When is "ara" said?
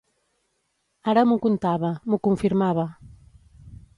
1.13-1.25